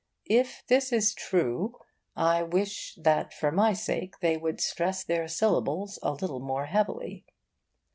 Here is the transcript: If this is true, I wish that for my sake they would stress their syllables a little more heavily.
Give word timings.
If 0.31 0.63
this 0.65 0.91
is 0.91 1.13
true, 1.13 1.75
I 2.15 2.41
wish 2.41 2.95
that 2.95 3.35
for 3.35 3.51
my 3.51 3.73
sake 3.73 4.15
they 4.19 4.35
would 4.35 4.59
stress 4.59 5.03
their 5.03 5.27
syllables 5.27 5.99
a 6.01 6.11
little 6.11 6.39
more 6.39 6.65
heavily. 6.65 7.23